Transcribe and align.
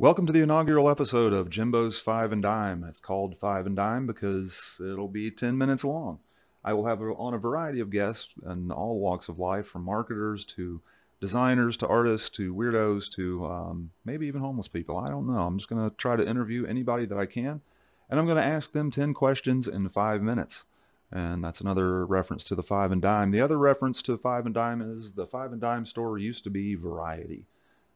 Welcome 0.00 0.24
to 0.28 0.32
the 0.32 0.40
inaugural 0.40 0.88
episode 0.88 1.34
of 1.34 1.50
Jimbo's 1.50 2.00
Five 2.00 2.32
and 2.32 2.42
Dime. 2.42 2.84
It's 2.84 3.00
called 3.00 3.36
Five 3.36 3.66
and 3.66 3.76
Dime 3.76 4.06
because 4.06 4.80
it'll 4.82 5.08
be 5.08 5.30
10 5.30 5.58
minutes 5.58 5.84
long. 5.84 6.20
I 6.64 6.72
will 6.72 6.86
have 6.86 7.02
on 7.02 7.34
a 7.34 7.38
variety 7.38 7.80
of 7.80 7.90
guests 7.90 8.30
in 8.48 8.70
all 8.70 8.98
walks 8.98 9.28
of 9.28 9.38
life, 9.38 9.66
from 9.66 9.84
marketers 9.84 10.46
to 10.56 10.80
designers 11.20 11.76
to 11.76 11.86
artists 11.86 12.30
to 12.30 12.54
weirdos 12.54 13.12
to 13.16 13.44
um, 13.44 13.90
maybe 14.02 14.26
even 14.26 14.40
homeless 14.40 14.68
people. 14.68 14.96
I 14.96 15.10
don't 15.10 15.26
know. 15.26 15.40
I'm 15.40 15.58
just 15.58 15.68
going 15.68 15.90
to 15.90 15.94
try 15.96 16.16
to 16.16 16.26
interview 16.26 16.64
anybody 16.64 17.04
that 17.04 17.18
I 17.18 17.26
can, 17.26 17.60
and 18.08 18.18
I'm 18.18 18.24
going 18.24 18.38
to 18.38 18.42
ask 18.42 18.72
them 18.72 18.90
10 18.90 19.12
questions 19.12 19.68
in 19.68 19.86
five 19.90 20.22
minutes. 20.22 20.64
And 21.12 21.44
that's 21.44 21.60
another 21.60 22.06
reference 22.06 22.42
to 22.44 22.54
the 22.54 22.62
Five 22.62 22.90
and 22.90 23.02
Dime. 23.02 23.32
The 23.32 23.42
other 23.42 23.58
reference 23.58 24.00
to 24.04 24.16
Five 24.16 24.46
and 24.46 24.54
Dime 24.54 24.80
is 24.80 25.12
the 25.12 25.26
Five 25.26 25.52
and 25.52 25.60
Dime 25.60 25.84
store 25.84 26.16
used 26.16 26.42
to 26.44 26.50
be 26.50 26.74
Variety. 26.74 27.44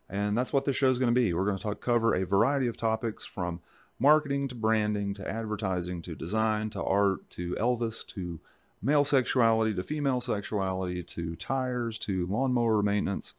And 0.08 0.36
that's 0.36 0.52
what 0.52 0.64
this 0.64 0.76
show 0.76 0.90
is 0.90 0.98
going 0.98 1.14
to 1.14 1.20
be. 1.20 1.32
We're 1.32 1.46
going 1.46 1.56
to 1.56 1.62
talk, 1.62 1.80
cover 1.80 2.14
a 2.14 2.26
variety 2.26 2.66
of 2.66 2.76
topics 2.76 3.24
from 3.24 3.60
marketing 3.98 4.48
to 4.48 4.54
branding 4.54 5.14
to 5.14 5.28
advertising 5.28 6.02
to 6.02 6.14
design 6.14 6.70
to 6.70 6.82
art 6.82 7.30
to 7.30 7.54
Elvis 7.58 8.06
to 8.08 8.40
male 8.82 9.04
sexuality 9.04 9.72
to 9.74 9.82
female 9.82 10.20
sexuality 10.20 11.02
to 11.02 11.36
tires 11.36 11.98
to 11.98 12.26
lawnmower 12.26 12.82
maintenance. 12.82 13.34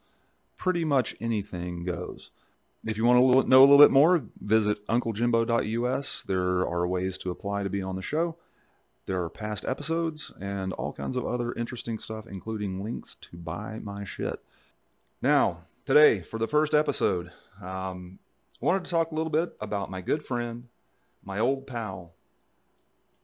Pretty 0.56 0.84
much 0.84 1.14
anything 1.20 1.84
goes. 1.84 2.30
If 2.84 2.96
you 2.96 3.04
want 3.04 3.18
to 3.18 3.48
know 3.48 3.60
a 3.60 3.62
little 3.62 3.78
bit 3.78 3.90
more, 3.90 4.24
visit 4.40 4.86
unclejimbo.us. 4.86 6.22
There 6.22 6.66
are 6.66 6.86
ways 6.86 7.18
to 7.18 7.30
apply 7.30 7.62
to 7.62 7.70
be 7.70 7.82
on 7.82 7.96
the 7.96 8.02
show. 8.02 8.36
There 9.06 9.22
are 9.22 9.30
past 9.30 9.64
episodes 9.64 10.32
and 10.40 10.72
all 10.72 10.92
kinds 10.92 11.16
of 11.16 11.26
other 11.26 11.52
interesting 11.52 11.98
stuff, 11.98 12.26
including 12.26 12.82
links 12.82 13.16
to 13.22 13.36
buy 13.36 13.80
my 13.82 14.04
shit. 14.04 14.40
Now, 15.22 15.58
today, 15.86 16.20
for 16.20 16.38
the 16.38 16.48
first 16.48 16.74
episode, 16.74 17.30
um, 17.62 18.18
I 18.60 18.66
wanted 18.66 18.84
to 18.84 18.90
talk 18.90 19.12
a 19.12 19.14
little 19.14 19.30
bit 19.30 19.56
about 19.60 19.90
my 19.90 20.00
good 20.00 20.24
friend, 20.24 20.64
my 21.24 21.38
old 21.38 21.66
pal, 21.66 22.12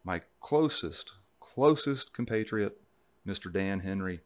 my 0.05 0.23
closest, 0.41 1.12
closest 1.41 2.12
compatriot, 2.12 2.81
Mr. 3.27 3.53
Dan 3.53 3.81
Henry. 3.81 4.20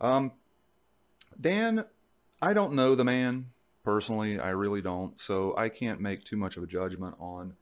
Um, 0.00 0.32
Dan, 1.40 1.84
I 2.42 2.52
don't 2.52 2.74
know 2.74 2.94
the 2.94 3.04
man 3.04 3.46
personally. 3.84 4.40
I 4.40 4.50
really 4.50 4.82
don't. 4.82 5.18
So 5.20 5.56
I 5.56 5.68
can't 5.68 6.00
make 6.00 6.24
too 6.24 6.36
much 6.36 6.56
of 6.56 6.64
a 6.64 6.66
judgment 6.66 7.14
on 7.20 7.54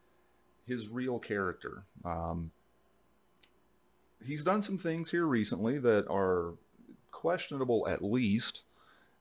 his 0.67 0.89
real 0.89 1.19
character. 1.19 1.85
Um, 2.03 2.51
he's 4.25 4.43
done 4.43 4.63
some 4.63 4.79
things 4.79 5.11
here 5.11 5.27
recently 5.27 5.79
that 5.79 6.07
are 6.09 6.55
questionable 7.11 7.87
at 7.89 8.03
least 8.03 8.63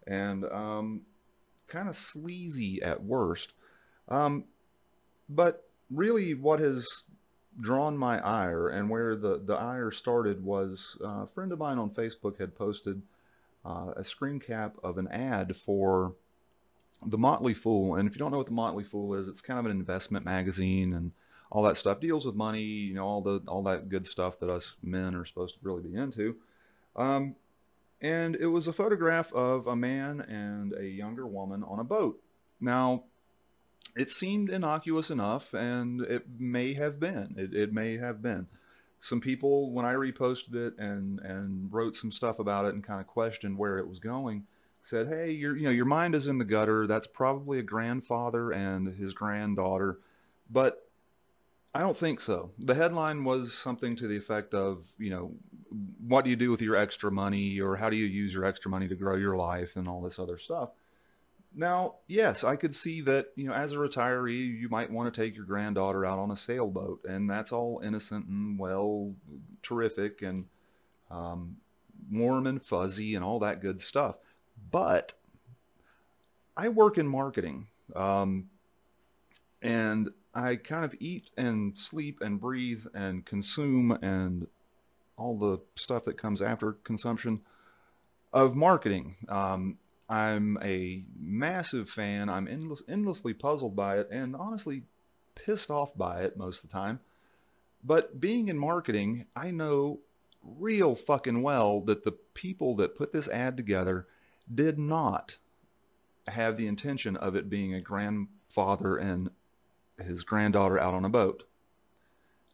and 0.08 0.46
um, 0.46 1.02
kind 1.68 1.90
of 1.90 1.96
sleazy 1.96 2.82
at 2.82 3.04
worst. 3.04 3.54
Um, 4.10 4.46
but 5.30 5.68
really, 5.90 6.34
what 6.34 6.60
has 6.60 7.04
drawn 7.60 7.98
my 7.98 8.20
ire 8.20 8.68
and 8.70 8.90
where 8.90 9.16
the, 9.16 9.40
the 9.44 9.56
ire 9.56 9.92
started 9.92 10.44
was 10.44 10.98
uh, 11.04 11.24
a 11.24 11.28
friend 11.28 11.52
of 11.52 11.60
mine 11.60 11.78
on 11.78 11.90
Facebook 11.90 12.40
had 12.40 12.56
posted 12.56 13.02
uh, 13.66 13.94
a 13.96 14.04
screen 14.04 14.40
cap 14.40 14.76
of 14.84 14.98
an 14.98 15.08
ad 15.10 15.56
for 15.56 16.14
the 17.06 17.18
Motley 17.18 17.54
Fool. 17.54 17.96
And 17.96 18.08
if 18.08 18.16
you 18.16 18.20
don't 18.20 18.32
know 18.32 18.38
what 18.38 18.48
the 18.48 18.54
Motley 18.54 18.84
Fool 18.84 19.14
is, 19.14 19.28
it's 19.28 19.42
kind 19.42 19.60
of 19.60 19.66
an 19.66 19.72
investment 19.72 20.26
magazine 20.26 20.94
and 20.94 21.12
all 21.52 21.64
that 21.64 21.78
stuff 21.78 22.00
deals 22.00 22.26
with 22.26 22.36
money, 22.36 22.64
you 22.64 22.96
know, 22.96 23.06
all 23.06 23.22
the 23.22 23.42
all 23.48 23.62
that 23.64 23.88
good 23.88 24.08
stuff 24.08 24.40
that 24.40 24.50
us 24.50 24.76
men 24.82 25.14
are 25.16 25.26
supposed 25.26 25.54
to 25.56 25.60
really 25.62 25.84
be 25.84 25.96
into. 25.96 26.36
Um, 26.96 27.36
and 28.04 28.36
it 28.36 28.48
was 28.48 28.68
a 28.68 28.74
photograph 28.74 29.32
of 29.34 29.66
a 29.66 29.78
man 29.78 30.20
and 30.20 30.74
a 30.74 30.86
younger 30.86 31.26
woman 31.26 31.64
on 31.64 31.80
a 31.80 31.86
boat. 31.86 32.22
Now, 32.60 33.06
it 33.96 34.12
seemed 34.12 34.50
innocuous 34.50 35.10
enough, 35.10 35.54
and 35.54 36.02
it 36.02 36.26
may 36.38 36.74
have 36.74 37.00
been. 37.00 37.36
It, 37.38 37.56
it 37.56 37.74
may 37.74 37.98
have 37.98 38.22
been. 38.22 38.48
Some 39.00 39.22
people, 39.22 39.72
when 39.72 39.86
I 39.86 39.94
reposted 39.94 40.56
it 40.56 40.78
and 40.78 41.20
and 41.20 41.72
wrote 41.72 41.96
some 41.96 42.12
stuff 42.12 42.40
about 42.40 42.66
it 42.66 42.74
and 42.74 42.84
kind 42.84 43.00
of 43.00 43.08
questioned 43.08 43.58
where 43.58 43.78
it 43.78 43.88
was 43.88 44.00
going, 44.00 44.46
said, 44.82 45.08
"Hey, 45.08 45.32
your 45.32 45.56
you 45.56 45.64
know 45.64 45.72
your 45.72 45.86
mind 45.86 46.16
is 46.16 46.28
in 46.28 46.38
the 46.38 46.46
gutter. 46.46 46.88
That's 46.88 47.08
probably 47.08 47.60
a 47.60 47.64
grandfather 47.64 48.52
and 48.52 48.96
his 48.96 49.14
granddaughter." 49.14 50.00
But 50.50 50.90
I 51.74 51.80
don't 51.80 51.98
think 51.98 52.20
so. 52.20 52.52
The 52.60 52.76
headline 52.76 53.24
was 53.24 53.54
something 53.54 53.96
to 53.96 54.08
the 54.08 54.18
effect 54.18 54.54
of, 54.54 54.86
you 55.00 55.10
know, 55.10 55.32
what 56.06 56.24
do 56.24 56.30
you 56.30 56.36
do 56.36 56.52
with 56.52 56.62
your 56.62 56.76
extra 56.76 57.12
money 57.12 57.60
or 57.60 57.78
how 57.78 57.90
do 57.90 57.96
you 57.96 58.06
use 58.06 58.34
your 58.34 58.46
extra 58.46 58.70
money 58.70 58.88
to 58.88 58.96
grow 58.96 59.16
your 59.16 59.36
life 59.36 59.76
and 59.76 59.88
all 59.88 60.02
this 60.02 60.20
other 60.20 60.38
stuff. 60.38 60.70
Now, 61.56 61.96
yes, 62.08 62.44
I 62.44 62.56
could 62.56 62.74
see 62.74 63.02
that, 63.02 63.28
you 63.36 63.48
know, 63.48 63.54
as 63.54 63.74
a 63.74 63.78
retiree, 63.78 64.60
you 64.60 64.70
might 64.70 64.92
want 64.92 65.14
to 65.14 65.22
take 65.22 65.36
your 65.36 65.46
granddaughter 65.46 66.06
out 66.06 66.18
on 66.18 66.32
a 66.32 66.36
sailboat, 66.36 67.06
and 67.08 67.30
that's 67.30 67.52
all 67.52 67.82
innocent 67.84 68.26
and 68.26 68.58
well, 68.58 69.14
terrific 69.62 70.24
and 70.24 70.46
um, 71.12 71.58
warm 72.12 72.48
and 72.48 72.64
fuzzy 72.64 73.14
and 73.14 73.24
all 73.24 73.38
that 73.40 73.62
good 73.62 73.82
stuff. 73.82 74.18
But 74.72 75.14
I 76.58 76.70
work 76.70 76.98
in 76.98 77.08
marketing, 77.08 77.68
um, 77.96 78.50
and 79.62 80.10
I 80.34 80.56
kind 80.56 80.84
of 80.84 80.96
eat 81.00 81.30
and 81.38 81.78
sleep 81.78 82.20
and 82.22 82.40
breathe 82.40 82.86
and 82.94 83.26
consume 83.26 83.92
and 84.02 84.48
all 85.18 85.38
the 85.38 85.60
stuff 85.76 86.06
that 86.06 86.18
comes 86.18 86.42
after 86.42 86.74
consumption 86.74 87.42
of 88.32 88.56
marketing. 88.56 89.16
Um, 89.30 89.78
I'm 90.10 90.58
a 90.62 91.04
massive 91.20 91.90
fan. 91.90 92.30
I'm 92.30 92.48
endless, 92.48 92.82
endlessly 92.90 93.34
puzzled 93.34 93.76
by 93.76 94.00
it 94.00 94.10
and 94.12 94.36
honestly 94.36 94.84
pissed 95.36 95.70
off 95.70 95.96
by 95.96 96.22
it 96.22 96.38
most 96.38 96.64
of 96.64 96.70
the 96.70 96.74
time. 96.74 97.00
But 97.84 98.20
being 98.20 98.48
in 98.48 98.58
marketing, 98.58 99.28
I 99.36 99.52
know 99.52 100.00
real 100.42 100.96
fucking 100.96 101.42
well 101.42 101.82
that 101.82 102.04
the 102.04 102.12
people 102.12 102.76
that 102.76 102.96
put 102.96 103.14
this 103.14 103.30
ad 103.30 103.56
together 103.56 104.08
did 104.54 104.78
not 104.78 105.38
have 106.28 106.58
the 106.58 106.68
intention 106.68 107.16
of 107.18 107.36
it 107.36 107.50
being 107.50 107.74
a 107.74 107.82
grandfather 107.82 108.98
and 108.98 109.30
his 110.02 110.24
granddaughter 110.24 110.80
out 110.80 110.94
on 110.94 111.06
a 111.06 111.10
boat. 111.10 111.44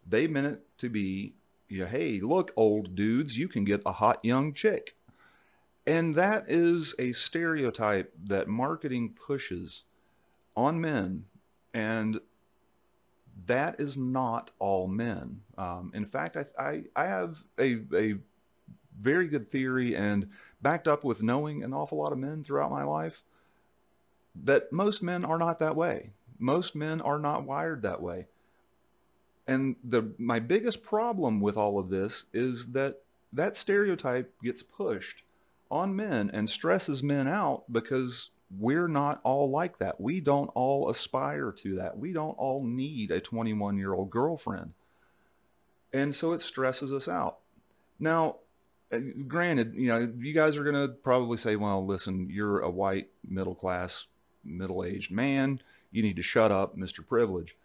They 0.06 0.26
meant 0.26 0.46
it 0.46 0.78
to 0.78 0.88
be, 0.88 1.34
know, 1.70 1.86
hey, 1.86 2.20
look, 2.20 2.52
old 2.56 2.94
dudes, 2.94 3.38
you 3.38 3.48
can 3.48 3.64
get 3.64 3.82
a 3.86 3.92
hot 3.92 4.18
young 4.24 4.52
chick. 4.52 4.96
And 5.86 6.14
that 6.14 6.44
is 6.48 6.94
a 6.98 7.12
stereotype 7.12 8.12
that 8.24 8.48
marketing 8.48 9.14
pushes 9.14 9.84
on 10.56 10.80
men. 10.80 11.24
And 11.72 12.20
that 13.46 13.80
is 13.80 13.96
not 13.96 14.50
all 14.58 14.86
men. 14.86 15.42
Um, 15.56 15.92
in 15.94 16.04
fact, 16.04 16.36
I, 16.36 16.44
I, 16.58 16.82
I 16.94 17.06
have 17.06 17.42
a, 17.58 17.78
a 17.94 18.14
very 19.00 19.26
good 19.26 19.50
theory 19.50 19.96
and 19.96 20.28
backed 20.60 20.86
up 20.86 21.04
with 21.04 21.22
knowing 21.22 21.62
an 21.62 21.72
awful 21.72 21.98
lot 21.98 22.12
of 22.12 22.18
men 22.18 22.44
throughout 22.44 22.70
my 22.70 22.84
life 22.84 23.22
that 24.44 24.72
most 24.72 25.02
men 25.02 25.24
are 25.24 25.38
not 25.38 25.58
that 25.58 25.76
way. 25.76 26.12
Most 26.40 26.74
men 26.74 27.00
are 27.00 27.18
not 27.18 27.44
wired 27.44 27.82
that 27.82 28.02
way. 28.02 28.26
And 29.46 29.76
the 29.84 30.14
my 30.18 30.38
biggest 30.38 30.82
problem 30.82 31.40
with 31.40 31.56
all 31.56 31.78
of 31.78 31.90
this 31.90 32.24
is 32.32 32.72
that 32.72 33.02
that 33.32 33.56
stereotype 33.56 34.32
gets 34.42 34.62
pushed 34.62 35.22
on 35.70 35.94
men 35.94 36.30
and 36.32 36.48
stresses 36.48 37.02
men 37.02 37.28
out 37.28 37.64
because 37.70 38.30
we're 38.58 38.88
not 38.88 39.20
all 39.22 39.48
like 39.48 39.78
that. 39.78 40.00
We 40.00 40.20
don't 40.20 40.50
all 40.54 40.90
aspire 40.90 41.52
to 41.52 41.76
that. 41.76 41.98
We 41.98 42.12
don't 42.12 42.32
all 42.32 42.64
need 42.64 43.10
a 43.10 43.20
21 43.20 43.78
year 43.78 43.94
old 43.94 44.10
girlfriend. 44.10 44.72
And 45.92 46.14
so 46.14 46.32
it 46.32 46.40
stresses 46.40 46.92
us 46.92 47.08
out. 47.08 47.38
Now, 47.98 48.36
uh, 48.92 48.98
granted, 49.28 49.74
you 49.74 49.88
know, 49.88 50.12
you 50.18 50.32
guys 50.32 50.56
are 50.56 50.64
going 50.64 50.74
to 50.74 50.92
probably 50.94 51.36
say, 51.36 51.56
well, 51.56 51.84
listen, 51.84 52.28
you're 52.30 52.60
a 52.60 52.70
white, 52.70 53.08
middle 53.28 53.54
class, 53.54 54.06
middle 54.44 54.84
aged 54.84 55.12
man. 55.12 55.60
You 55.90 56.02
need 56.02 56.16
to 56.16 56.22
shut 56.22 56.50
up, 56.50 56.76
Mr. 56.76 57.06
Privilege. 57.06 57.56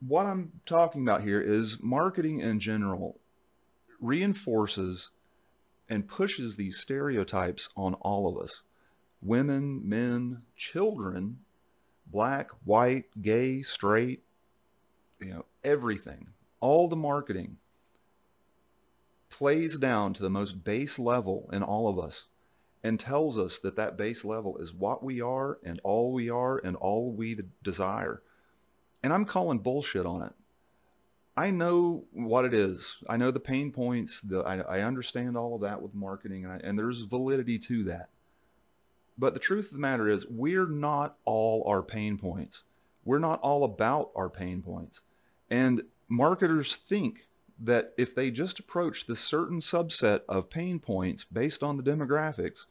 What 0.00 0.26
I'm 0.26 0.60
talking 0.66 1.02
about 1.02 1.22
here 1.22 1.40
is 1.40 1.82
marketing 1.82 2.40
in 2.40 2.60
general 2.60 3.18
reinforces 4.00 5.10
and 5.88 6.06
pushes 6.06 6.56
these 6.56 6.78
stereotypes 6.78 7.68
on 7.76 7.94
all 7.94 8.28
of 8.28 8.42
us 8.42 8.62
women, 9.22 9.80
men, 9.88 10.42
children, 10.56 11.38
black, 12.06 12.50
white, 12.64 13.04
gay, 13.22 13.62
straight, 13.62 14.22
you 15.18 15.28
know, 15.28 15.44
everything. 15.64 16.28
All 16.60 16.88
the 16.88 16.96
marketing 16.96 17.56
plays 19.30 19.78
down 19.78 20.12
to 20.14 20.22
the 20.22 20.30
most 20.30 20.64
base 20.64 20.98
level 20.98 21.48
in 21.52 21.62
all 21.62 21.88
of 21.88 21.98
us 21.98 22.26
and 22.86 23.00
tells 23.00 23.36
us 23.36 23.58
that 23.58 23.74
that 23.74 23.96
base 23.96 24.24
level 24.24 24.58
is 24.58 24.72
what 24.72 25.02
we 25.02 25.20
are 25.20 25.58
and 25.64 25.80
all 25.82 26.12
we 26.12 26.30
are 26.30 26.58
and 26.58 26.76
all 26.76 27.10
we 27.10 27.36
desire. 27.60 28.22
And 29.02 29.12
I'm 29.12 29.24
calling 29.24 29.58
bullshit 29.58 30.06
on 30.06 30.22
it. 30.22 30.32
I 31.36 31.50
know 31.50 32.04
what 32.12 32.44
it 32.44 32.54
is. 32.54 32.98
I 33.08 33.16
know 33.16 33.32
the 33.32 33.40
pain 33.40 33.72
points. 33.72 34.20
The, 34.20 34.38
I, 34.38 34.58
I 34.58 34.80
understand 34.82 35.36
all 35.36 35.56
of 35.56 35.62
that 35.62 35.82
with 35.82 35.94
marketing, 35.94 36.44
and, 36.44 36.52
I, 36.52 36.60
and 36.62 36.78
there's 36.78 37.00
validity 37.00 37.58
to 37.58 37.82
that. 37.84 38.08
But 39.18 39.34
the 39.34 39.40
truth 39.40 39.66
of 39.66 39.72
the 39.72 39.80
matter 39.80 40.08
is, 40.08 40.24
we're 40.28 40.68
not 40.68 41.16
all 41.24 41.64
our 41.66 41.82
pain 41.82 42.16
points. 42.16 42.62
We're 43.04 43.18
not 43.18 43.40
all 43.40 43.64
about 43.64 44.12
our 44.14 44.30
pain 44.30 44.62
points. 44.62 45.00
And 45.50 45.82
marketers 46.08 46.76
think 46.76 47.26
that 47.58 47.94
if 47.98 48.14
they 48.14 48.30
just 48.30 48.60
approach 48.60 49.06
this 49.06 49.18
certain 49.20 49.58
subset 49.58 50.20
of 50.28 50.50
pain 50.50 50.78
points 50.78 51.24
based 51.24 51.64
on 51.64 51.76
the 51.76 51.82
demographics, 51.82 52.66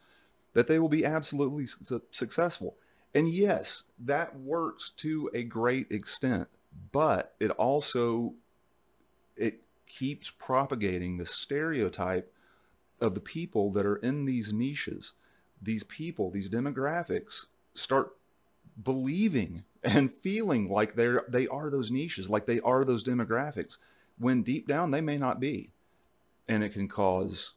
that 0.56 0.68
they 0.68 0.80
will 0.80 0.90
be 0.90 1.06
absolutely 1.06 1.68
su- 1.68 2.02
successful. 2.10 2.78
And 3.14 3.30
yes, 3.30 3.84
that 4.00 4.40
works 4.40 4.92
to 4.98 5.30
a 5.34 5.44
great 5.44 5.92
extent, 5.92 6.48
but 6.92 7.36
it 7.40 7.52
also 7.52 8.34
it 9.36 9.62
keeps 9.86 10.32
propagating 10.32 11.18
the 11.18 11.26
stereotype 11.26 12.34
of 13.00 13.14
the 13.14 13.22
people 13.22 13.72
that 13.74 13.86
are 13.86 13.98
in 13.98 14.26
these 14.26 14.52
niches. 14.54 15.14
These 15.62 15.84
people, 15.84 16.32
these 16.32 16.50
demographics 16.50 17.46
start 17.74 18.16
believing 18.82 19.66
and 19.84 20.12
feeling 20.12 20.68
like 20.68 20.96
they're 20.96 21.26
they 21.28 21.48
are 21.48 21.70
those 21.70 21.92
niches, 21.92 22.30
like 22.30 22.46
they 22.46 22.62
are 22.62 22.86
those 22.86 23.04
demographics, 23.04 23.78
when 24.18 24.42
deep 24.42 24.68
down 24.68 24.92
they 24.92 25.02
may 25.02 25.18
not 25.18 25.40
be. 25.40 25.72
And 26.48 26.64
it 26.64 26.70
can 26.70 26.88
cause 26.88 27.54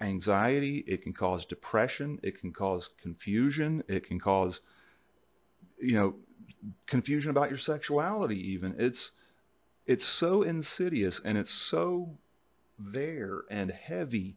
anxiety, 0.00 0.84
it 0.86 1.02
can 1.02 1.12
cause 1.12 1.44
depression, 1.44 2.18
it 2.22 2.38
can 2.38 2.52
cause 2.52 2.90
confusion, 3.00 3.82
it 3.88 4.06
can 4.06 4.18
cause 4.18 4.60
you 5.80 5.94
know 5.94 6.14
confusion 6.86 7.30
about 7.30 7.48
your 7.48 7.58
sexuality 7.58 8.38
even. 8.52 8.74
It's 8.78 9.12
it's 9.86 10.04
so 10.04 10.42
insidious 10.42 11.20
and 11.24 11.38
it's 11.38 11.52
so 11.52 12.18
there 12.78 13.42
and 13.50 13.70
heavy 13.70 14.36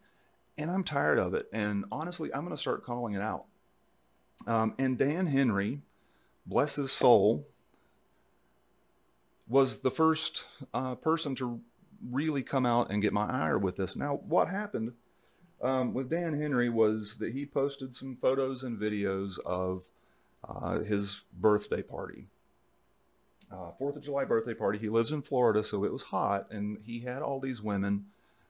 and 0.59 0.69
I'm 0.69 0.83
tired 0.83 1.17
of 1.17 1.33
it. 1.33 1.47
And 1.53 1.85
honestly, 1.91 2.33
I'm 2.33 2.41
going 2.41 2.55
to 2.55 2.61
start 2.61 2.83
calling 2.83 3.13
it 3.13 3.21
out. 3.21 3.45
Um, 4.45 4.75
and 4.77 4.97
Dan 4.97 5.27
Henry, 5.27 5.81
bless 6.45 6.75
his 6.75 6.91
soul, 6.91 7.47
was 9.47 9.79
the 9.79 9.89
first 9.89 10.43
uh, 10.73 10.95
person 10.95 11.33
to 11.35 11.61
really 12.11 12.43
come 12.43 12.65
out 12.65 12.91
and 12.91 13.01
get 13.01 13.13
my 13.13 13.25
ire 13.25 13.57
with 13.57 13.77
this. 13.77 13.95
Now, 13.95 14.19
what 14.27 14.49
happened 14.49 14.93
um, 15.61 15.93
with 15.93 16.09
Dan 16.09 16.39
Henry 16.39 16.69
was 16.69 17.17
that 17.17 17.33
he 17.33 17.45
posted 17.45 17.95
some 17.95 18.15
photos 18.15 18.63
and 18.63 18.79
videos 18.79 19.39
of 19.45 19.83
uh, 20.47 20.79
his 20.79 21.21
birthday 21.33 21.81
party. 21.81 22.27
Uh, 23.51 23.71
Fourth 23.77 23.95
of 23.95 24.03
July 24.03 24.25
birthday 24.25 24.53
party. 24.53 24.77
He 24.77 24.89
lives 24.89 25.11
in 25.11 25.21
Florida, 25.21 25.63
so 25.63 25.83
it 25.83 25.91
was 25.91 26.03
hot, 26.03 26.47
and 26.51 26.77
he 26.85 26.99
had 27.01 27.21
all 27.21 27.39
these 27.39 27.61
women 27.61 28.05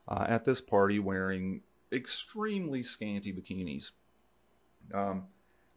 uh, 0.06 0.26
at 0.28 0.44
this 0.44 0.60
party 0.60 0.98
wearing 0.98 1.62
extremely 1.90 2.82
scanty 2.82 3.32
bikinis. 3.32 3.92
Um, 4.92 5.24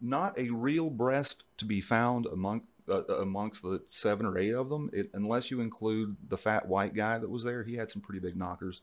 not 0.02 0.38
a 0.38 0.50
real 0.50 0.90
breast 0.90 1.44
to 1.58 1.66
be 1.66 1.80
found 1.80 2.26
among 2.26 2.64
uh, 2.90 3.06
amongst 3.06 3.62
the 3.62 3.82
seven 3.90 4.26
or 4.26 4.38
eight 4.38 4.54
of 4.54 4.68
them, 4.70 4.90
it, 4.92 5.10
unless 5.14 5.50
you 5.50 5.62
include 5.62 6.18
the 6.28 6.38
fat 6.38 6.68
white 6.68 6.94
guy 6.94 7.18
that 7.18 7.30
was 7.30 7.46
there. 7.46 7.64
He 7.64 7.76
had 7.76 7.90
some 7.90 8.02
pretty 8.02 8.20
big 8.20 8.36
knockers. 8.36 8.82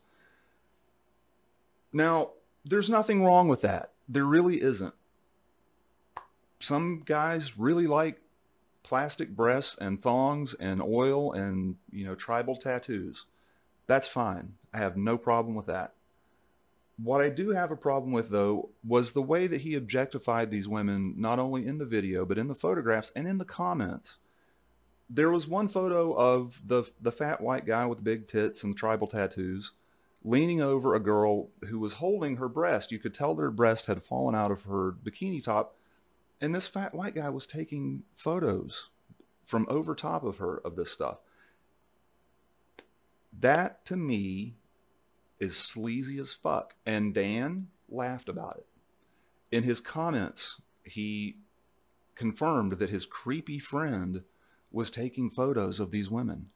Now, 1.93 2.31
there's 2.63 2.89
nothing 2.89 3.23
wrong 3.23 3.47
with 3.47 3.61
that. 3.61 3.91
There 4.07 4.25
really 4.25 4.61
isn't. 4.61 4.93
Some 6.59 7.01
guys 7.05 7.57
really 7.57 7.87
like 7.87 8.21
plastic 8.83 9.35
breasts 9.35 9.77
and 9.79 10.01
thongs 10.01 10.53
and 10.55 10.81
oil 10.81 11.33
and, 11.33 11.77
you 11.91 12.05
know, 12.05 12.15
tribal 12.15 12.55
tattoos. 12.55 13.25
That's 13.87 14.07
fine. 14.07 14.53
I 14.73 14.77
have 14.77 14.97
no 14.97 15.17
problem 15.17 15.55
with 15.55 15.65
that. 15.67 15.93
What 16.97 17.21
I 17.21 17.29
do 17.29 17.49
have 17.49 17.71
a 17.71 17.75
problem 17.75 18.11
with, 18.11 18.29
though, 18.29 18.69
was 18.85 19.11
the 19.11 19.23
way 19.23 19.47
that 19.47 19.61
he 19.61 19.73
objectified 19.73 20.51
these 20.51 20.67
women, 20.67 21.15
not 21.17 21.39
only 21.39 21.65
in 21.65 21.79
the 21.79 21.85
video, 21.85 22.25
but 22.25 22.37
in 22.37 22.47
the 22.47 22.55
photographs 22.55 23.11
and 23.15 23.27
in 23.27 23.39
the 23.39 23.45
comments. 23.45 24.17
There 25.09 25.31
was 25.31 25.47
one 25.47 25.67
photo 25.67 26.13
of 26.13 26.61
the, 26.63 26.83
the 27.01 27.11
fat 27.11 27.41
white 27.41 27.65
guy 27.65 27.85
with 27.87 28.03
big 28.03 28.27
tits 28.27 28.63
and 28.63 28.77
tribal 28.77 29.07
tattoos 29.07 29.71
leaning 30.23 30.61
over 30.61 30.93
a 30.93 30.99
girl 30.99 31.49
who 31.67 31.79
was 31.79 31.93
holding 31.93 32.37
her 32.37 32.47
breast. 32.47 32.91
You 32.91 32.99
could 32.99 33.13
tell 33.13 33.35
her 33.35 33.51
breast 33.51 33.87
had 33.87 34.03
fallen 34.03 34.35
out 34.35 34.51
of 34.51 34.63
her 34.63 34.91
bikini 34.91 35.43
top. 35.43 35.75
And 36.39 36.53
this 36.53 36.67
fat 36.67 36.93
white 36.93 37.15
guy 37.15 37.29
was 37.29 37.47
taking 37.47 38.03
photos 38.15 38.89
from 39.45 39.65
over 39.69 39.95
top 39.95 40.23
of 40.23 40.37
her 40.37 40.57
of 40.57 40.75
this 40.75 40.91
stuff. 40.91 41.17
That 43.37 43.85
to 43.85 43.95
me 43.95 44.55
is 45.39 45.57
sleazy 45.57 46.17
as 46.19 46.33
fuck. 46.33 46.75
And 46.85 47.13
Dan 47.13 47.67
laughed 47.89 48.29
about 48.29 48.57
it. 48.57 48.67
In 49.51 49.63
his 49.63 49.81
comments, 49.81 50.61
he 50.83 51.37
confirmed 52.15 52.73
that 52.73 52.89
his 52.89 53.05
creepy 53.05 53.59
friend 53.59 54.23
was 54.71 54.89
taking 54.89 55.29
photos 55.29 55.79
of 55.79 55.91
these 55.91 56.09
women. 56.09 56.49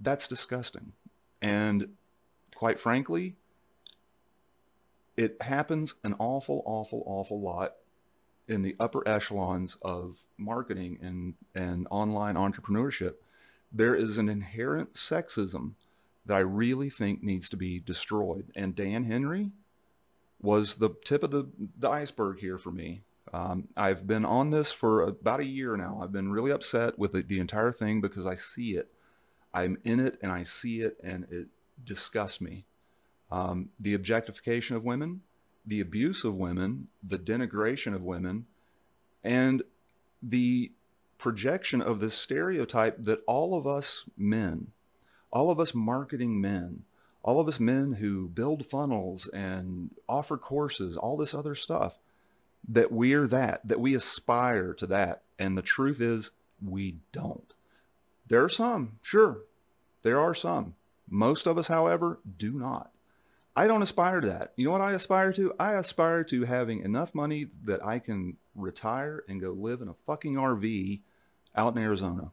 That's 0.00 0.28
disgusting. 0.28 0.92
And 1.40 1.90
quite 2.58 2.76
frankly, 2.76 3.36
it 5.16 5.40
happens 5.42 5.94
an 6.02 6.12
awful, 6.18 6.60
awful, 6.66 7.04
awful 7.06 7.40
lot 7.40 7.76
in 8.48 8.62
the 8.62 8.74
upper 8.80 9.06
echelons 9.06 9.76
of 9.80 10.24
marketing 10.36 10.98
and, 11.00 11.34
and 11.54 11.86
online 11.88 12.34
entrepreneurship. 12.34 13.14
There 13.70 13.94
is 13.94 14.18
an 14.18 14.28
inherent 14.28 14.94
sexism 14.94 15.74
that 16.26 16.34
I 16.34 16.40
really 16.40 16.90
think 16.90 17.22
needs 17.22 17.48
to 17.50 17.56
be 17.56 17.78
destroyed. 17.78 18.50
And 18.56 18.74
Dan 18.74 19.04
Henry 19.04 19.52
was 20.42 20.74
the 20.74 20.90
tip 21.04 21.22
of 21.22 21.30
the, 21.30 21.48
the 21.78 21.88
iceberg 21.88 22.40
here 22.40 22.58
for 22.58 22.72
me. 22.72 23.02
Um, 23.32 23.68
I've 23.76 24.04
been 24.04 24.24
on 24.24 24.50
this 24.50 24.72
for 24.72 25.02
about 25.02 25.38
a 25.38 25.44
year 25.44 25.76
now. 25.76 26.00
I've 26.02 26.10
been 26.10 26.32
really 26.32 26.50
upset 26.50 26.98
with 26.98 27.12
the, 27.12 27.22
the 27.22 27.38
entire 27.38 27.70
thing 27.70 28.00
because 28.00 28.26
I 28.26 28.34
see 28.34 28.74
it. 28.74 28.90
I'm 29.54 29.78
in 29.84 30.00
it 30.00 30.18
and 30.20 30.32
I 30.32 30.42
see 30.42 30.80
it 30.80 30.96
and 31.04 31.24
it 31.30 31.46
disgusts 31.84 32.40
me. 32.40 32.64
Um, 33.30 33.70
the 33.78 33.94
objectification 33.94 34.76
of 34.76 34.84
women, 34.84 35.22
the 35.66 35.80
abuse 35.80 36.24
of 36.24 36.34
women, 36.34 36.88
the 37.02 37.18
denigration 37.18 37.94
of 37.94 38.02
women, 38.02 38.46
and 39.22 39.62
the 40.22 40.72
projection 41.18 41.82
of 41.82 42.00
this 42.00 42.14
stereotype 42.14 42.96
that 43.04 43.22
all 43.26 43.56
of 43.56 43.66
us 43.66 44.04
men 44.16 44.68
all 45.30 45.50
of 45.50 45.60
us 45.60 45.74
marketing 45.74 46.40
men, 46.40 46.84
all 47.22 47.40
of 47.40 47.48
us 47.48 47.60
men 47.60 47.92
who 47.92 48.28
build 48.28 48.66
funnels 48.66 49.28
and 49.28 49.90
offer 50.08 50.36
courses, 50.36 50.96
all 50.96 51.16
this 51.16 51.34
other 51.34 51.54
stuff, 51.54 51.98
that 52.68 52.92
we're 52.92 53.26
that, 53.26 53.66
that 53.66 53.80
we 53.80 53.94
aspire 53.94 54.72
to 54.74 54.86
that. 54.86 55.22
And 55.38 55.56
the 55.56 55.62
truth 55.62 56.00
is, 56.00 56.30
we 56.64 56.96
don't. 57.12 57.54
There 58.26 58.42
are 58.44 58.48
some, 58.48 58.98
sure, 59.02 59.42
there 60.02 60.18
are 60.18 60.34
some. 60.34 60.74
Most 61.08 61.46
of 61.46 61.58
us, 61.58 61.66
however, 61.66 62.20
do 62.36 62.52
not. 62.52 62.92
I 63.56 63.66
don't 63.66 63.82
aspire 63.82 64.20
to 64.20 64.26
that. 64.28 64.52
You 64.56 64.66
know 64.66 64.72
what 64.72 64.80
I 64.80 64.92
aspire 64.92 65.32
to? 65.32 65.52
I 65.58 65.74
aspire 65.74 66.22
to 66.24 66.44
having 66.44 66.80
enough 66.80 67.14
money 67.14 67.46
that 67.64 67.84
I 67.84 67.98
can 67.98 68.36
retire 68.54 69.24
and 69.28 69.40
go 69.40 69.50
live 69.50 69.80
in 69.80 69.88
a 69.88 69.94
fucking 70.06 70.34
RV 70.34 71.00
out 71.56 71.76
in 71.76 71.82
Arizona. 71.82 72.30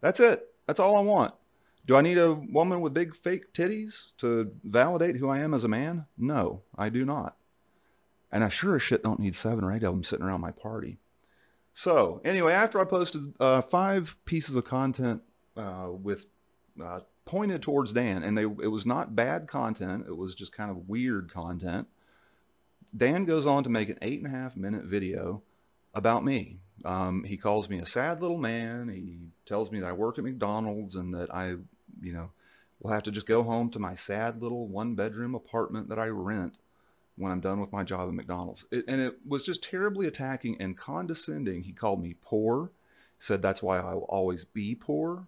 That's 0.00 0.20
it. 0.20 0.54
That's 0.66 0.78
all 0.78 0.96
I 0.96 1.00
want. 1.00 1.34
Do 1.86 1.96
I 1.96 2.02
need 2.02 2.18
a 2.18 2.34
woman 2.34 2.80
with 2.80 2.94
big 2.94 3.16
fake 3.16 3.52
titties 3.52 4.14
to 4.18 4.52
validate 4.62 5.16
who 5.16 5.28
I 5.28 5.38
am 5.38 5.54
as 5.54 5.64
a 5.64 5.68
man? 5.68 6.06
No, 6.16 6.62
I 6.76 6.90
do 6.90 7.04
not. 7.04 7.36
And 8.30 8.44
I 8.44 8.50
sure 8.50 8.76
as 8.76 8.82
shit 8.82 9.02
don't 9.02 9.20
need 9.20 9.34
seven 9.34 9.64
or 9.64 9.72
eight 9.72 9.82
of 9.82 9.94
them 9.94 10.04
sitting 10.04 10.24
around 10.24 10.42
my 10.42 10.50
party. 10.50 10.98
So 11.72 12.20
anyway, 12.24 12.52
after 12.52 12.78
I 12.78 12.84
posted 12.84 13.34
uh, 13.40 13.62
five 13.62 14.16
pieces 14.26 14.54
of 14.54 14.64
content 14.64 15.22
uh, 15.56 15.88
with 15.90 16.26
uh, 16.82 17.00
pointed 17.28 17.62
towards 17.62 17.92
Dan, 17.92 18.24
and 18.24 18.36
they 18.36 18.42
it 18.42 18.72
was 18.72 18.84
not 18.84 19.14
bad 19.14 19.46
content. 19.46 20.06
It 20.08 20.16
was 20.16 20.34
just 20.34 20.52
kind 20.52 20.70
of 20.70 20.88
weird 20.88 21.32
content. 21.32 21.86
Dan 22.96 23.24
goes 23.24 23.46
on 23.46 23.62
to 23.64 23.70
make 23.70 23.88
an 23.90 23.98
eight 24.02 24.18
and 24.18 24.26
a 24.26 24.36
half 24.36 24.56
minute 24.56 24.84
video 24.84 25.42
about 25.94 26.24
me. 26.24 26.58
Um, 26.84 27.24
he 27.24 27.36
calls 27.36 27.68
me 27.68 27.78
a 27.78 27.86
sad 27.86 28.20
little 28.20 28.38
man. 28.38 28.88
He 28.88 29.18
tells 29.46 29.70
me 29.70 29.78
that 29.80 29.88
I 29.88 29.92
work 29.92 30.18
at 30.18 30.24
McDonald's 30.24 30.96
and 30.96 31.12
that 31.14 31.32
I 31.34 31.56
you 32.00 32.12
know, 32.12 32.30
will 32.80 32.92
have 32.92 33.02
to 33.04 33.10
just 33.10 33.26
go 33.26 33.42
home 33.42 33.70
to 33.70 33.78
my 33.78 33.94
sad 33.94 34.42
little 34.42 34.66
one 34.66 34.94
bedroom 34.94 35.34
apartment 35.34 35.88
that 35.88 35.98
I 35.98 36.08
rent 36.08 36.56
when 37.16 37.32
I'm 37.32 37.40
done 37.40 37.60
with 37.60 37.72
my 37.72 37.82
job 37.82 38.08
at 38.08 38.14
McDonald's. 38.14 38.64
It, 38.70 38.84
and 38.86 39.00
it 39.00 39.18
was 39.26 39.44
just 39.44 39.62
terribly 39.62 40.06
attacking 40.06 40.60
and 40.60 40.76
condescending. 40.76 41.64
He 41.64 41.72
called 41.72 42.02
me 42.02 42.14
poor, 42.22 42.70
said 43.18 43.42
that's 43.42 43.62
why 43.62 43.78
I 43.78 43.94
will 43.94 44.02
always 44.02 44.44
be 44.44 44.74
poor, 44.74 45.26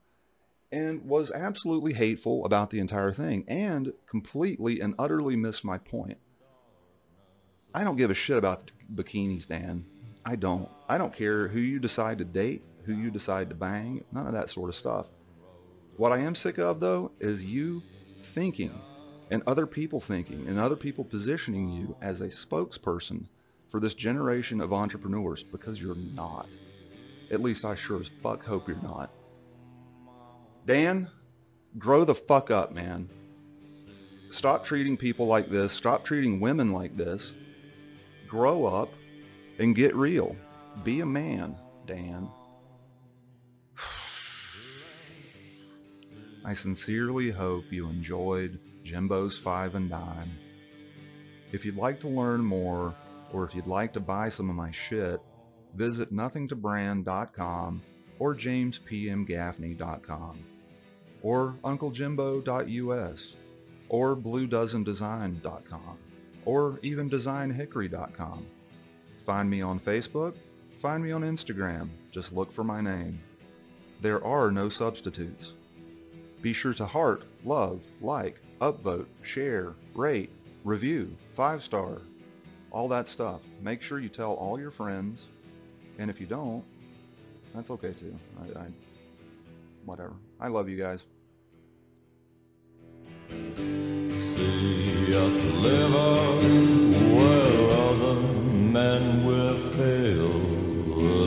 and 0.73 1.05
was 1.05 1.31
absolutely 1.31 1.95
hateful 1.95 2.45
about 2.45 2.71
the 2.71 2.79
entire 2.79 3.13
thing 3.13 3.45
and 3.49 3.93
completely 4.07 4.81
and 4.81 4.95
utterly 4.99 5.37
missed 5.37 5.65
my 5.65 5.79
point. 5.79 6.19
I 7.75 7.85
don't 7.85 7.97
give 7.97 8.11
a 8.11 8.15
shit 8.15 8.39
about 8.39 8.71
bikinis, 8.95 9.47
Dan. 9.47 9.85
I 10.25 10.37
don't. 10.37 10.69
I 10.89 10.99
don't 10.99 11.15
care 11.15 11.49
who 11.49 11.61
you 11.61 11.79
decide 11.79 12.19
to 12.19 12.25
date, 12.25 12.63
who 12.85 12.95
you 12.95 13.11
decide 13.11 13.49
to 13.49 13.55
bang, 13.55 14.05
none 14.13 14.27
of 14.27 14.33
that 14.33 14.51
sort 14.51 14.69
of 14.69 14.75
stuff. 14.75 15.07
What 15.97 16.13
I 16.13 16.19
am 16.19 16.35
sick 16.35 16.59
of, 16.59 16.81
though, 16.81 17.13
is 17.19 17.45
you 17.45 17.83
thinking 18.23 18.79
and 19.31 19.43
other 19.47 19.67
people 19.67 20.01
thinking 20.01 20.47
and 20.49 20.59
other 20.59 20.77
people 20.77 21.05
positioning 21.05 21.69
you 21.69 21.97
as 22.03 22.21
a 22.21 22.27
spokesperson 22.27 23.27
for 23.69 23.81
this 23.81 23.95
generation 23.95 24.61
of 24.61 24.73
entrepreneurs 24.73 25.43
because 25.43 25.81
you're 25.81 25.95
not. 25.95 26.49
At 27.31 27.43
least 27.43 27.65
I 27.65 27.77
sure 27.77 28.01
as 28.01 28.11
fuck 28.23 28.45
hope 28.45 28.67
you're 28.67 28.83
not. 28.83 29.11
Dan, 30.67 31.09
grow 31.79 32.05
the 32.05 32.15
fuck 32.15 32.51
up, 32.51 32.73
man. 32.73 33.09
Stop 34.29 34.65
treating 34.65 34.97
people 34.97 35.27
like 35.27 35.51
this. 35.51 35.73
Stop 35.73 36.05
treating 36.05 36.39
women 36.41 36.73
like 36.73 36.97
this. 36.97 37.35
Grow 38.29 38.67
up 38.67 38.93
and 39.59 39.75
get 39.75 39.95
real. 39.97 40.37
Be 40.85 41.01
a 41.01 41.07
man, 41.07 41.57
Dan. 41.87 42.29
I 46.45 46.55
sincerely 46.55 47.31
hope 47.31 47.65
you 47.71 47.89
enjoyed 47.89 48.61
Jimbo's 48.85 49.37
Five 49.37 49.75
and 49.75 49.91
Dime. 49.91 50.39
If 51.53 51.65
you'd 51.65 51.77
like 51.77 51.99
to 52.01 52.09
learn 52.09 52.45
more, 52.45 52.95
or 53.33 53.45
if 53.45 53.55
you'd 53.55 53.67
like 53.67 53.93
to 53.95 54.01
buy 54.01 54.29
some 54.29 54.49
of 54.49 54.57
my 54.57 54.71
shit, 54.71 55.21
visit 55.75 56.13
nothingtobrand.com 56.13 57.83
or 58.21 58.37
jamespmgaffney.com 58.37 60.39
or 61.23 61.57
unclejimbo.us 61.65 63.37
or 63.89 64.15
bluedozendesign.com 64.15 65.99
or 66.45 66.79
even 66.83 67.11
designhickory.com. 67.11 68.47
Find 69.27 69.51
me 69.51 69.63
on 69.63 69.81
Facebook, 69.81 70.35
find 70.81 71.03
me 71.03 71.11
on 71.11 71.23
Instagram, 71.23 71.89
just 72.13 72.33
look 72.33 72.53
for 72.53 72.63
my 72.63 72.81
name. 72.81 73.21
There 74.01 74.25
are 74.25 74.51
no 74.51 74.69
substitutes. 74.69 75.55
Be 76.41 76.53
sure 76.53 76.75
to 76.75 76.87
heart, 76.87 77.25
love, 77.45 77.83
like, 78.01 78.41
upvote, 78.61 79.07
share, 79.23 79.75
rate, 79.95 80.31
review, 80.65 81.15
five 81.35 81.63
star, 81.63 81.99
all 82.71 82.89
that 82.89 83.09
stuff. 83.09 83.43
Make 83.61 83.83
sure 83.83 83.99
you 83.99 84.09
tell 84.09 84.33
all 84.33 84.59
your 84.59 84.71
friends, 84.71 85.27
and 85.99 86.09
if 86.09 86.21
you 86.21 86.27
don't, 86.27 86.65
that's 87.55 87.71
okay 87.71 87.93
too. 87.93 88.15
I, 88.41 88.61
I 88.61 88.67
whatever. 89.85 90.15
I 90.41 90.49
love 90.49 90.69
you 90.69 90.77
guys. 90.77 91.05
See 93.29 95.15
us 95.17 95.33
deliver 95.35 96.15
where 97.17 97.71
other 97.89 98.21
men 98.21 99.25
will 99.25 99.59
fail, 99.79 100.31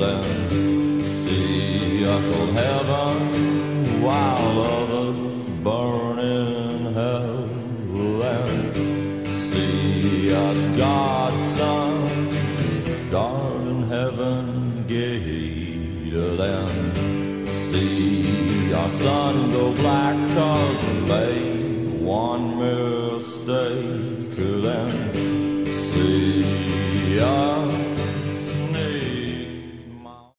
and 0.04 1.02
see 1.02 2.06
us 2.06 2.36
hold 2.36 2.50
heaven 2.52 4.02
while 4.02 4.60
others 4.62 5.50
burn 5.64 6.20
in 6.20 6.94
hell, 6.94 7.44
and 8.24 9.28
see 9.28 10.34
us 10.34 10.66
God's 10.78 10.93
sun 19.00 19.50
go 19.52 19.72
black 19.82 20.16
cause 20.36 20.73